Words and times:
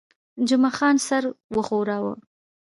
جمعه 0.47 0.71
خان 0.77 0.95
سر 1.07 1.23
وښوراوه. 1.55 2.13